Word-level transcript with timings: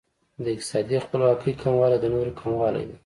د 0.43 0.45
اقتصادي 0.55 0.97
خپلواکۍ 1.05 1.53
کموالی 1.63 1.97
د 2.01 2.05
نورو 2.13 2.31
کموالی 2.41 2.83
دی. 2.89 2.95